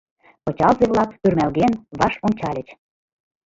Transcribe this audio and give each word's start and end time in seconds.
Пычалзе-влак, 0.43 1.11
ӧрмалген, 1.25 1.73
ваш 1.99 2.13
ончальыч. 2.25 2.67